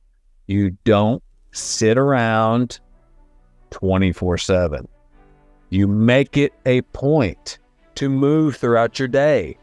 You 0.47 0.77
don't 0.83 1.23
sit 1.51 1.97
around 1.97 2.79
24 3.71 4.37
7. 4.37 4.87
You 5.69 5.87
make 5.87 6.37
it 6.37 6.53
a 6.65 6.81
point 6.81 7.59
to 7.95 8.09
move 8.09 8.55
throughout 8.57 8.99
your 8.99 9.07
day. 9.07 9.57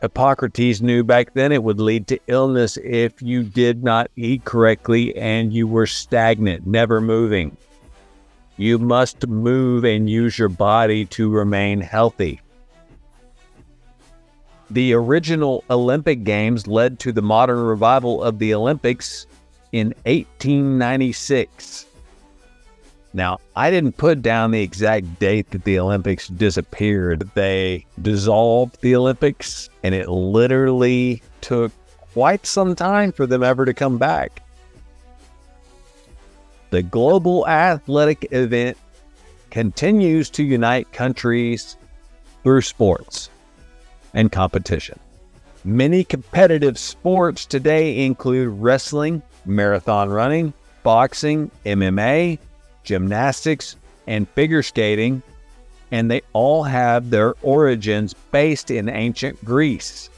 Hippocrates 0.00 0.80
knew 0.80 1.02
back 1.02 1.34
then 1.34 1.50
it 1.50 1.62
would 1.62 1.80
lead 1.80 2.06
to 2.08 2.20
illness 2.28 2.76
if 2.84 3.20
you 3.20 3.42
did 3.42 3.82
not 3.82 4.10
eat 4.16 4.44
correctly 4.44 5.16
and 5.16 5.52
you 5.52 5.66
were 5.66 5.86
stagnant, 5.86 6.66
never 6.66 7.00
moving. 7.00 7.56
You 8.56 8.78
must 8.78 9.26
move 9.26 9.84
and 9.84 10.08
use 10.08 10.38
your 10.38 10.48
body 10.48 11.04
to 11.06 11.30
remain 11.30 11.80
healthy. 11.80 12.40
The 14.70 14.92
original 14.92 15.64
Olympic 15.70 16.24
Games 16.24 16.66
led 16.66 16.98
to 17.00 17.12
the 17.12 17.22
modern 17.22 17.58
revival 17.58 18.22
of 18.22 18.38
the 18.38 18.52
Olympics 18.52 19.26
in 19.72 19.94
1896. 20.04 21.86
Now, 23.14 23.38
I 23.56 23.70
didn't 23.70 23.96
put 23.96 24.20
down 24.20 24.50
the 24.50 24.60
exact 24.60 25.18
date 25.18 25.50
that 25.52 25.64
the 25.64 25.78
Olympics 25.78 26.28
disappeared. 26.28 27.30
They 27.34 27.86
dissolved 28.02 28.82
the 28.82 28.94
Olympics, 28.94 29.70
and 29.82 29.94
it 29.94 30.10
literally 30.10 31.22
took 31.40 31.72
quite 32.12 32.44
some 32.44 32.74
time 32.74 33.12
for 33.12 33.26
them 33.26 33.42
ever 33.42 33.64
to 33.64 33.72
come 33.72 33.96
back. 33.96 34.42
The 36.68 36.82
global 36.82 37.48
athletic 37.48 38.28
event 38.32 38.76
continues 39.50 40.28
to 40.30 40.42
unite 40.42 40.92
countries 40.92 41.78
through 42.42 42.60
sports 42.60 43.30
and 44.18 44.32
competition. 44.32 44.98
Many 45.64 46.02
competitive 46.02 46.76
sports 46.76 47.46
today 47.46 48.04
include 48.04 48.48
wrestling, 48.48 49.22
marathon 49.46 50.10
running, 50.10 50.52
boxing, 50.82 51.52
MMA, 51.64 52.40
gymnastics, 52.82 53.76
and 54.08 54.28
figure 54.30 54.64
skating, 54.64 55.22
and 55.92 56.10
they 56.10 56.22
all 56.32 56.64
have 56.64 57.10
their 57.10 57.34
origins 57.42 58.12
based 58.32 58.72
in 58.72 58.88
ancient 58.88 59.42
Greece. 59.44 60.10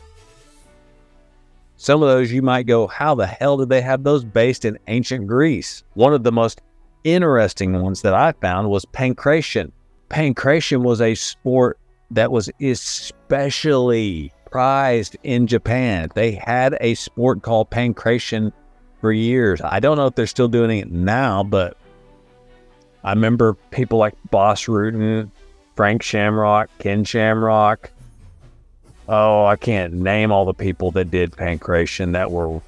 Some 1.76 2.02
of 2.02 2.08
those 2.08 2.32
you 2.32 2.40
might 2.40 2.66
go, 2.66 2.86
how 2.86 3.14
the 3.14 3.26
hell 3.26 3.58
did 3.58 3.68
they 3.68 3.82
have 3.82 4.02
those 4.02 4.24
based 4.24 4.64
in 4.64 4.78
ancient 4.86 5.26
Greece? 5.26 5.84
One 5.92 6.14
of 6.14 6.22
the 6.22 6.32
most 6.32 6.62
interesting 7.04 7.82
ones 7.82 8.00
that 8.00 8.14
I 8.14 8.32
found 8.32 8.70
was 8.70 8.86
pancration. 8.86 9.72
Pancration 10.08 10.82
was 10.84 11.02
a 11.02 11.14
sport 11.14 11.78
that 12.10 12.32
was 12.32 12.50
especially 13.30 14.32
prized 14.50 15.16
in 15.22 15.46
Japan. 15.46 16.10
They 16.14 16.32
had 16.32 16.76
a 16.80 16.94
sport 16.94 17.42
called 17.42 17.70
pancration 17.70 18.52
for 19.00 19.12
years. 19.12 19.60
I 19.62 19.78
don't 19.78 19.96
know 19.96 20.06
if 20.06 20.16
they're 20.16 20.26
still 20.26 20.48
doing 20.48 20.80
it 20.80 20.90
now, 20.90 21.44
but 21.44 21.76
I 23.04 23.10
remember 23.10 23.54
people 23.70 23.98
like 23.98 24.14
Bas 24.32 24.64
Rutten, 24.64 25.30
Frank 25.76 26.02
Shamrock, 26.02 26.70
Ken 26.80 27.04
Shamrock. 27.04 27.92
Oh, 29.08 29.46
I 29.46 29.54
can't 29.54 29.94
name 29.94 30.32
all 30.32 30.44
the 30.44 30.52
people 30.52 30.90
that 30.92 31.12
did 31.12 31.30
pancration 31.30 32.12
that 32.14 32.32
were 32.32 32.60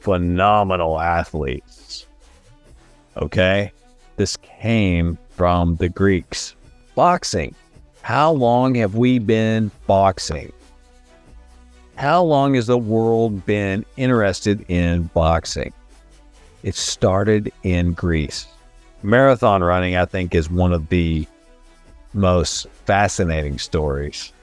phenomenal 0.00 1.00
athletes. 1.00 2.06
Okay? 3.16 3.72
This 4.16 4.36
came 4.36 5.16
from 5.30 5.76
the 5.76 5.88
Greeks. 5.88 6.54
Boxing. 6.94 7.54
How 8.04 8.32
long 8.32 8.74
have 8.74 8.96
we 8.96 9.18
been 9.18 9.70
boxing? 9.86 10.52
How 11.96 12.22
long 12.22 12.52
has 12.52 12.66
the 12.66 12.76
world 12.76 13.46
been 13.46 13.86
interested 13.96 14.62
in 14.68 15.04
boxing? 15.14 15.72
It 16.62 16.74
started 16.74 17.50
in 17.62 17.94
Greece 17.94 18.46
marathon 19.02 19.62
running, 19.62 19.96
I 19.96 20.04
think, 20.04 20.34
is 20.34 20.50
one 20.50 20.74
of 20.74 20.90
the 20.90 21.26
most 22.12 22.66
fascinating 22.84 23.58
stories. 23.58 24.34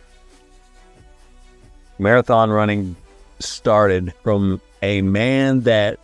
Marathon 2.00 2.50
running 2.50 2.96
started 3.38 4.12
from 4.24 4.60
a 4.82 5.04
man 5.04 5.62
that 5.62 6.00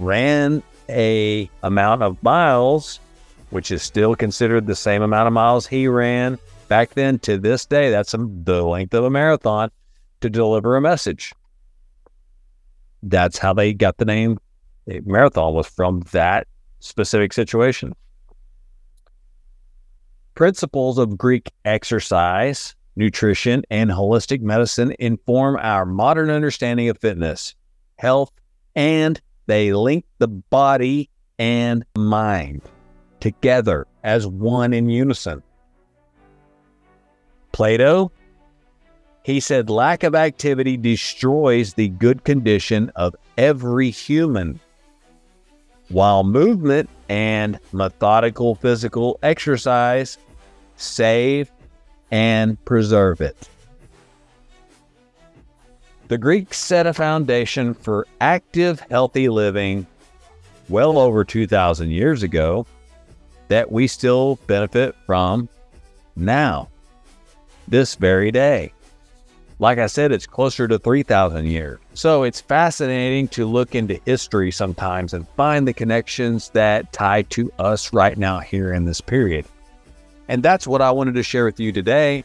ran 0.00 0.64
a 0.88 1.48
amount 1.62 2.02
of 2.02 2.20
miles, 2.24 2.98
which 3.50 3.70
is 3.70 3.84
still 3.84 4.16
considered 4.16 4.66
the 4.66 4.74
same 4.74 5.02
amount 5.02 5.28
of 5.28 5.32
miles 5.32 5.64
he 5.64 5.86
ran 5.86 6.40
back 6.68 6.90
then 6.94 7.18
to 7.20 7.38
this 7.38 7.66
day. 7.66 7.90
That's 7.90 8.12
the 8.12 8.62
length 8.62 8.94
of 8.94 9.04
a 9.04 9.10
marathon 9.10 9.70
to 10.20 10.30
deliver 10.30 10.76
a 10.76 10.80
message. 10.80 11.32
That's 13.02 13.38
how 13.38 13.52
they 13.52 13.74
got 13.74 13.96
the 13.98 14.04
name 14.04 14.38
marathon 15.04 15.54
was 15.54 15.66
from 15.66 16.00
that 16.12 16.46
specific 16.80 17.32
situation. 17.32 17.94
Principles 20.34 20.98
of 20.98 21.18
Greek 21.18 21.52
exercise 21.64 22.74
nutrition, 22.98 23.62
and 23.70 23.90
holistic 23.90 24.42
medicine 24.42 24.94
inform 24.98 25.56
our 25.56 25.86
modern 25.86 26.28
understanding 26.28 26.88
of 26.88 26.98
fitness, 26.98 27.54
health, 27.96 28.32
and 28.74 29.20
they 29.46 29.72
link 29.72 30.04
the 30.18 30.28
body 30.28 31.08
and 31.38 31.84
mind 31.96 32.60
together 33.20 33.86
as 34.02 34.26
one 34.26 34.74
in 34.74 34.90
unison. 34.90 35.42
Plato, 37.52 38.12
he 39.22 39.40
said, 39.40 39.68
lack 39.68 40.04
of 40.04 40.14
activity 40.14 40.76
destroys 40.76 41.74
the 41.74 41.88
good 41.88 42.24
condition 42.24 42.90
of 42.96 43.14
every 43.36 43.90
human, 43.90 44.60
while 45.88 46.24
movement 46.24 46.88
and 47.08 47.58
methodical 47.72 48.54
physical 48.54 49.18
exercise 49.22 50.18
save 50.76 51.50
and 52.10 52.62
preserve 52.64 53.20
it. 53.20 53.48
The 56.08 56.18
Greeks 56.18 56.58
set 56.58 56.86
a 56.86 56.94
foundation 56.94 57.74
for 57.74 58.06
active, 58.20 58.80
healthy 58.90 59.28
living 59.28 59.86
well 60.70 60.98
over 60.98 61.22
2,000 61.24 61.90
years 61.90 62.22
ago 62.22 62.66
that 63.48 63.70
we 63.70 63.86
still 63.86 64.36
benefit 64.46 64.94
from 65.06 65.48
now, 66.16 66.68
this 67.70 67.94
very 67.94 68.30
day. 68.30 68.72
Like 69.60 69.78
I 69.78 69.86
said, 69.86 70.12
it's 70.12 70.26
closer 70.26 70.68
to 70.68 70.78
3,000 70.78 71.46
years. 71.46 71.80
So 71.94 72.22
it's 72.22 72.40
fascinating 72.40 73.26
to 73.28 73.44
look 73.44 73.74
into 73.74 74.00
history 74.04 74.52
sometimes 74.52 75.14
and 75.14 75.28
find 75.30 75.66
the 75.66 75.72
connections 75.72 76.50
that 76.50 76.92
tie 76.92 77.22
to 77.22 77.50
us 77.58 77.92
right 77.92 78.16
now 78.16 78.38
here 78.38 78.72
in 78.72 78.84
this 78.84 79.00
period. 79.00 79.46
And 80.28 80.42
that's 80.42 80.66
what 80.66 80.80
I 80.80 80.92
wanted 80.92 81.14
to 81.14 81.22
share 81.24 81.44
with 81.44 81.58
you 81.58 81.72
today. 81.72 82.22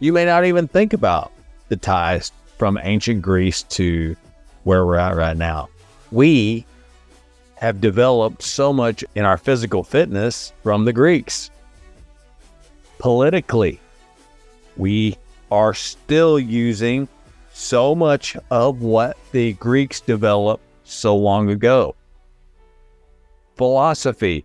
You 0.00 0.12
may 0.12 0.26
not 0.26 0.44
even 0.44 0.68
think 0.68 0.92
about 0.92 1.32
the 1.68 1.76
ties 1.76 2.32
from 2.58 2.78
ancient 2.82 3.22
Greece 3.22 3.62
to 3.62 4.14
where 4.64 4.84
we're 4.84 4.96
at 4.96 5.16
right 5.16 5.36
now. 5.36 5.68
We 6.12 6.66
have 7.56 7.80
developed 7.80 8.42
so 8.42 8.72
much 8.72 9.04
in 9.14 9.24
our 9.24 9.38
physical 9.38 9.82
fitness 9.82 10.52
from 10.62 10.84
the 10.84 10.92
Greeks. 10.92 11.50
Politically, 12.98 13.80
we 14.78 15.16
are 15.50 15.74
still 15.74 16.38
using 16.38 17.08
so 17.52 17.94
much 17.94 18.36
of 18.50 18.80
what 18.80 19.16
the 19.32 19.52
Greeks 19.54 20.00
developed 20.00 20.62
so 20.84 21.16
long 21.16 21.50
ago. 21.50 21.94
Philosophy, 23.56 24.44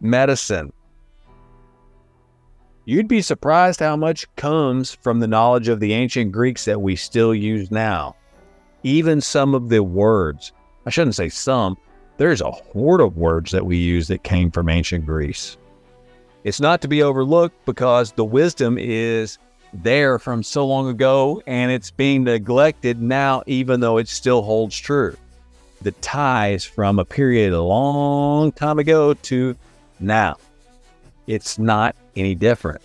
medicine. 0.00 0.72
You'd 2.84 3.08
be 3.08 3.22
surprised 3.22 3.80
how 3.80 3.96
much 3.96 4.26
comes 4.36 4.94
from 4.94 5.20
the 5.20 5.28
knowledge 5.28 5.68
of 5.68 5.80
the 5.80 5.92
ancient 5.92 6.32
Greeks 6.32 6.64
that 6.64 6.80
we 6.80 6.96
still 6.96 7.34
use 7.34 7.70
now. 7.70 8.16
Even 8.82 9.20
some 9.20 9.54
of 9.54 9.68
the 9.68 9.82
words 9.82 10.52
I 10.86 10.90
shouldn't 10.90 11.14
say 11.14 11.28
some, 11.28 11.76
there's 12.16 12.40
a 12.40 12.50
horde 12.50 13.00
of 13.00 13.16
words 13.16 13.52
that 13.52 13.66
we 13.66 13.76
use 13.76 14.08
that 14.08 14.24
came 14.24 14.50
from 14.50 14.68
ancient 14.68 15.06
Greece. 15.06 15.56
It's 16.44 16.60
not 16.60 16.80
to 16.82 16.88
be 16.88 17.02
overlooked 17.02 17.64
because 17.66 18.12
the 18.12 18.24
wisdom 18.24 18.76
is 18.78 19.38
there 19.72 20.18
from 20.18 20.42
so 20.42 20.66
long 20.66 20.88
ago 20.88 21.42
and 21.46 21.70
it's 21.70 21.90
being 21.90 22.24
neglected 22.24 23.00
now, 23.00 23.42
even 23.46 23.80
though 23.80 23.98
it 23.98 24.08
still 24.08 24.42
holds 24.42 24.76
true. 24.76 25.16
The 25.82 25.92
ties 25.92 26.64
from 26.64 26.98
a 26.98 27.04
period 27.04 27.52
a 27.52 27.62
long 27.62 28.52
time 28.52 28.78
ago 28.78 29.14
to 29.14 29.56
now. 30.00 30.36
It's 31.26 31.58
not 31.58 31.94
any 32.16 32.34
different. 32.34 32.82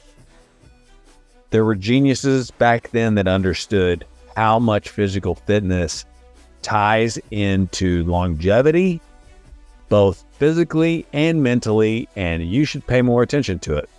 There 1.49 1.65
were 1.65 1.75
geniuses 1.75 2.51
back 2.51 2.91
then 2.91 3.15
that 3.15 3.27
understood 3.27 4.05
how 4.35 4.59
much 4.59 4.89
physical 4.89 5.35
fitness 5.35 6.05
ties 6.61 7.17
into 7.31 8.03
longevity, 8.03 9.01
both 9.89 10.23
physically 10.33 11.05
and 11.13 11.41
mentally, 11.41 12.07
and 12.15 12.43
you 12.45 12.65
should 12.65 12.85
pay 12.85 13.01
more 13.01 13.23
attention 13.23 13.59
to 13.59 13.75
it. 13.75 13.89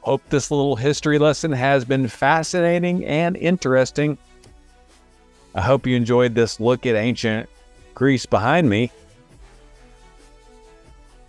Hope 0.00 0.22
this 0.28 0.50
little 0.50 0.76
history 0.76 1.18
lesson 1.18 1.52
has 1.52 1.84
been 1.84 2.08
fascinating 2.08 3.04
and 3.04 3.36
interesting. 3.36 4.16
I 5.54 5.60
hope 5.60 5.86
you 5.86 5.96
enjoyed 5.96 6.34
this 6.34 6.60
look 6.60 6.86
at 6.86 6.94
ancient 6.94 7.48
Greece 7.94 8.26
behind 8.26 8.68
me. 8.68 8.92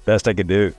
Best 0.06 0.28
I 0.28 0.34
could 0.34 0.48
do. 0.48 0.74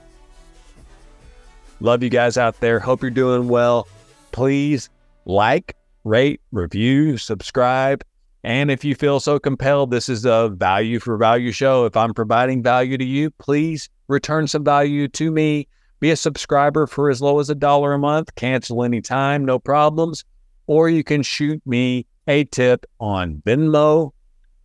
Love 1.79 2.03
you 2.03 2.09
guys 2.09 2.37
out 2.37 2.59
there. 2.59 2.79
Hope 2.79 3.01
you're 3.01 3.11
doing 3.11 3.47
well. 3.47 3.87
Please 4.31 4.89
like, 5.25 5.75
rate, 6.03 6.41
review, 6.51 7.17
subscribe, 7.17 8.03
and 8.43 8.71
if 8.71 8.83
you 8.83 8.95
feel 8.95 9.19
so 9.19 9.39
compelled, 9.39 9.91
this 9.91 10.09
is 10.09 10.25
a 10.25 10.49
value 10.49 10.99
for 10.99 11.15
value 11.17 11.51
show. 11.51 11.85
If 11.85 11.95
I'm 11.95 12.13
providing 12.13 12.63
value 12.63 12.97
to 12.97 13.05
you, 13.05 13.29
please 13.31 13.89
return 14.07 14.47
some 14.47 14.63
value 14.63 15.07
to 15.09 15.31
me. 15.31 15.67
Be 15.99 16.09
a 16.09 16.15
subscriber 16.15 16.87
for 16.87 17.11
as 17.11 17.21
low 17.21 17.39
as 17.39 17.51
a 17.51 17.55
dollar 17.55 17.93
a 17.93 17.99
month. 17.99 18.33
Cancel 18.35 18.83
anytime, 18.83 19.45
no 19.45 19.59
problems. 19.59 20.23
Or 20.65 20.89
you 20.89 21.03
can 21.03 21.21
shoot 21.21 21.61
me 21.65 22.07
a 22.27 22.45
tip 22.45 22.85
on 22.99 23.43
Venmo 23.45 24.11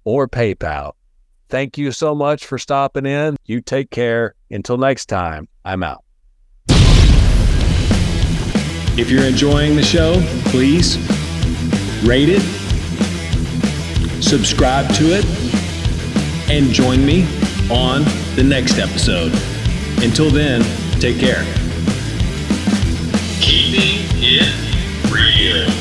or 0.05 0.27
PayPal. 0.27 0.93
Thank 1.49 1.77
you 1.77 1.93
so 1.93 2.15
much 2.15 2.47
for 2.47 2.59
stopping 2.59 3.05
in. 3.05 3.37
You 3.45 3.61
take 3.61 3.91
care. 3.91 4.35
Until 4.51 4.79
next 4.79 5.07
time, 5.07 5.49
I'm 5.65 5.83
out. 5.83 6.03
If 8.99 9.11
you're 9.11 9.25
enjoying 9.25 9.77
the 9.77 9.83
show, 9.83 10.15
please 10.47 10.97
rate 12.07 12.31
it 12.31 12.66
subscribe 14.21 14.89
to 14.95 15.05
it, 15.13 15.25
and 16.51 16.73
join 16.73 17.05
me 17.05 17.25
on 17.71 18.05
the 18.37 18.43
next 18.43 18.79
episode. 18.79 19.33
Until 20.03 20.31
then, 20.31 20.63
take 21.01 21.19
care. 21.19 21.45
Keeping 23.41 24.07
it 24.23 24.53
real. 25.11 25.76